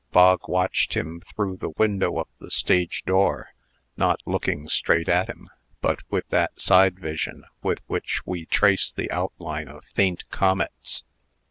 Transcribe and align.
Bog 0.11 0.47
watched 0.49 0.95
him 0.95 1.19
through 1.21 1.57
the 1.57 1.69
window 1.77 2.17
of 2.17 2.27
the 2.39 2.49
stage 2.49 3.03
door 3.05 3.49
not 3.95 4.19
looking 4.25 4.67
straight 4.67 5.07
at 5.07 5.27
him, 5.29 5.47
but 5.79 5.99
with 6.09 6.27
that 6.29 6.59
side 6.59 6.97
vision 6.99 7.43
with 7.61 7.81
which 7.85 8.25
we 8.25 8.47
trace 8.47 8.91
the 8.91 9.11
outline 9.11 9.67
of 9.67 9.85
faint 9.85 10.27
comets. 10.31 11.03